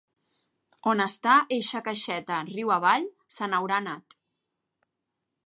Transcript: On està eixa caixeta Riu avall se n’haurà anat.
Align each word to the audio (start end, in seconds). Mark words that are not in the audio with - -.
On 0.91 1.03
està 1.03 1.35
eixa 1.57 1.81
caixeta 1.89 2.39
Riu 2.49 2.73
avall 2.77 3.07
se 3.37 3.51
n’haurà 3.53 3.79
anat. 3.85 4.19